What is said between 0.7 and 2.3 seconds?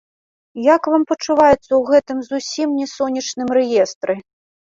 Як вам пачуваецца ў гэтым